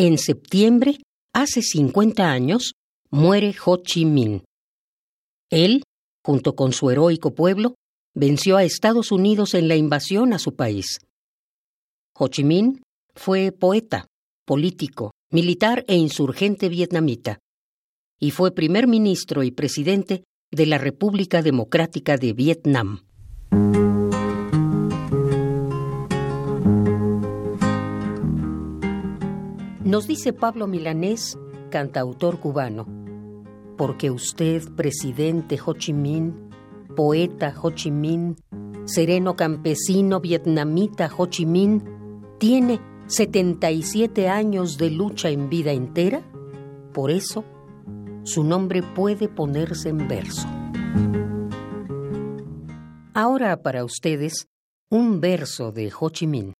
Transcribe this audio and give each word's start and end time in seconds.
En 0.00 0.16
septiembre, 0.16 0.98
hace 1.34 1.60
50 1.60 2.30
años, 2.30 2.74
muere 3.10 3.52
Ho 3.64 3.78
Chi 3.78 4.04
Minh. 4.04 4.44
Él, 5.50 5.82
junto 6.24 6.54
con 6.54 6.72
su 6.72 6.90
heroico 6.90 7.34
pueblo, 7.34 7.74
venció 8.14 8.56
a 8.56 8.62
Estados 8.62 9.10
Unidos 9.10 9.54
en 9.54 9.66
la 9.66 9.74
invasión 9.74 10.32
a 10.32 10.38
su 10.38 10.54
país. 10.54 11.00
Ho 12.16 12.28
Chi 12.28 12.44
Minh 12.44 12.80
fue 13.16 13.50
poeta, 13.50 14.06
político, 14.46 15.10
militar 15.32 15.84
e 15.88 15.96
insurgente 15.96 16.68
vietnamita, 16.68 17.40
y 18.20 18.30
fue 18.30 18.54
primer 18.54 18.86
ministro 18.86 19.42
y 19.42 19.50
presidente 19.50 20.22
de 20.52 20.66
la 20.66 20.78
República 20.78 21.42
Democrática 21.42 22.16
de 22.18 22.34
Vietnam. 22.34 23.07
Nos 29.88 30.06
dice 30.06 30.34
Pablo 30.34 30.66
Milanés, 30.66 31.38
cantautor 31.70 32.40
cubano, 32.40 32.86
porque 33.78 34.10
usted, 34.10 34.62
presidente 34.74 35.58
Ho 35.64 35.72
Chi 35.72 35.94
Minh, 35.94 36.50
poeta 36.94 37.54
Ho 37.62 37.70
Chi 37.70 37.90
Minh, 37.90 38.36
sereno 38.84 39.34
campesino 39.34 40.20
vietnamita 40.20 41.10
Ho 41.16 41.24
Chi 41.24 41.46
Minh, 41.46 41.82
tiene 42.36 42.82
77 43.06 44.28
años 44.28 44.76
de 44.76 44.90
lucha 44.90 45.30
en 45.30 45.48
vida 45.48 45.72
entera, 45.72 46.20
por 46.92 47.10
eso 47.10 47.46
su 48.24 48.44
nombre 48.44 48.82
puede 48.82 49.26
ponerse 49.26 49.88
en 49.88 50.06
verso. 50.06 50.46
Ahora 53.14 53.62
para 53.62 53.86
ustedes, 53.86 54.48
un 54.90 55.22
verso 55.22 55.72
de 55.72 55.90
Ho 55.98 56.10
Chi 56.10 56.26
Minh, 56.26 56.52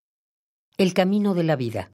El 0.79 0.95
camino 0.95 1.35
de 1.35 1.43
la 1.45 1.57
vida. 1.57 1.91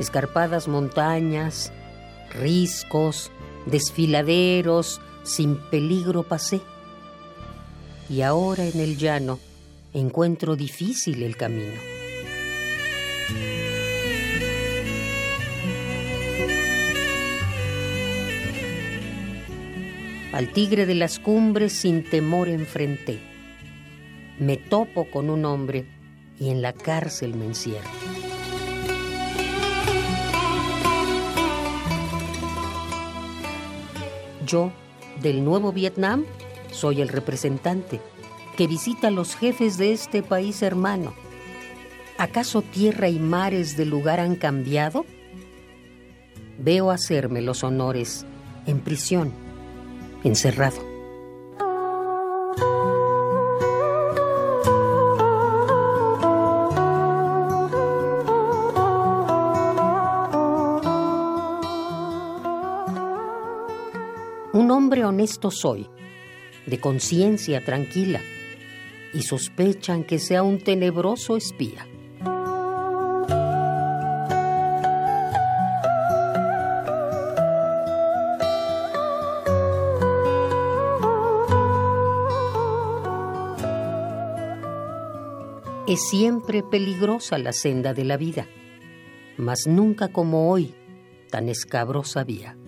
Escarpadas 0.00 0.66
montañas, 0.66 1.72
riscos, 2.32 3.30
desfiladeros, 3.66 5.00
sin 5.22 5.56
peligro 5.56 6.24
pasé. 6.24 6.60
Y 8.08 8.22
ahora 8.22 8.64
en 8.64 8.80
el 8.80 8.96
llano 8.96 9.38
encuentro 9.92 10.56
difícil 10.56 11.22
el 11.22 11.36
camino. 11.36 11.78
Al 20.32 20.52
tigre 20.52 20.86
de 20.86 20.94
las 20.94 21.18
cumbres 21.18 21.72
sin 21.74 22.04
temor 22.04 22.48
enfrenté. 22.48 23.20
Me 24.38 24.56
topo 24.56 25.10
con 25.10 25.28
un 25.28 25.44
hombre 25.44 25.84
y 26.38 26.48
en 26.48 26.62
la 26.62 26.72
cárcel 26.72 27.34
me 27.34 27.44
encierro. 27.44 28.09
Yo, 34.50 34.72
del 35.22 35.44
nuevo 35.44 35.72
Vietnam, 35.72 36.24
soy 36.72 37.00
el 37.00 37.08
representante 37.08 38.00
que 38.56 38.66
visita 38.66 39.08
a 39.08 39.12
los 39.12 39.36
jefes 39.36 39.78
de 39.78 39.92
este 39.92 40.24
país 40.24 40.62
hermano. 40.62 41.14
¿Acaso 42.18 42.60
tierra 42.60 43.08
y 43.08 43.20
mares 43.20 43.76
del 43.76 43.90
lugar 43.90 44.18
han 44.18 44.34
cambiado? 44.34 45.06
Veo 46.58 46.90
hacerme 46.90 47.42
los 47.42 47.62
honores 47.62 48.26
en 48.66 48.80
prisión, 48.80 49.32
encerrado. 50.24 50.89
Un 64.52 64.72
hombre 64.72 65.04
honesto 65.04 65.52
soy, 65.52 65.86
de 66.66 66.80
conciencia 66.80 67.64
tranquila, 67.64 68.20
y 69.14 69.22
sospechan 69.22 70.02
que 70.02 70.18
sea 70.18 70.42
un 70.42 70.58
tenebroso 70.58 71.36
espía. 71.36 71.86
Es 85.86 86.08
siempre 86.08 86.64
peligrosa 86.64 87.38
la 87.38 87.52
senda 87.52 87.94
de 87.94 88.04
la 88.04 88.16
vida, 88.16 88.48
mas 89.36 89.68
nunca 89.68 90.08
como 90.08 90.50
hoy 90.50 90.74
tan 91.30 91.48
escabrosa 91.48 92.24
vía. 92.24 92.59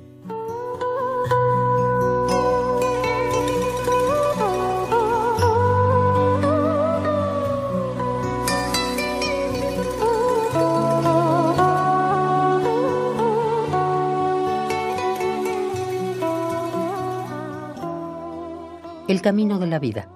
El 19.13 19.21
camino 19.21 19.59
de 19.59 19.67
la 19.67 19.79
vida. 19.79 20.09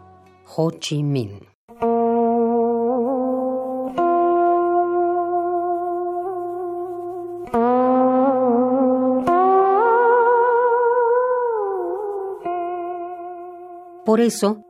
Ho 0.57 0.71
Chi 0.71 1.03
Minh. 1.03 1.39
Por 14.07 14.21
eso, 14.21 14.63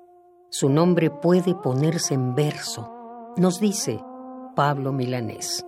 su 0.51 0.71
nombre 0.71 1.11
puede 1.11 1.55
ponerse 1.55 2.15
en 2.15 2.35
verso, 2.35 3.33
nos 3.37 3.61
dice 3.61 4.01
Pablo 4.57 4.93
Milanés. 4.93 5.65